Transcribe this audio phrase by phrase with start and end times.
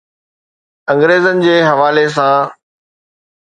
[0.91, 2.43] انگريزن جي حوالي سان.